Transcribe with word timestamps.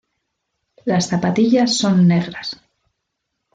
Las 0.83 1.09
zapatillas 1.09 1.77
son 1.77 2.07
negras. 2.07 2.59